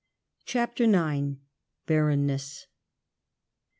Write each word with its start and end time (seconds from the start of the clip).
61 0.47 0.47
CHAPTER 0.47 1.13
IX. 1.19 1.37
Barrenness. 1.85 2.65